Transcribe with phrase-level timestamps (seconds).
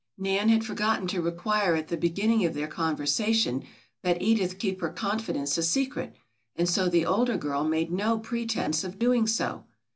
[0.17, 3.63] Nan had forgotten to require at the beginning of their conversation
[4.01, 6.15] that Edith keep her confidence a secret
[6.55, 9.65] and so the older girl made no pretence of doing so.